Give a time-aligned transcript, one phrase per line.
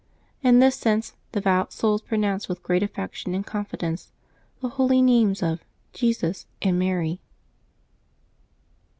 [0.41, 4.07] In this sense devout souls pronounce, with great affection and con fidence,
[4.59, 7.21] the holy names of Jesus and Mary.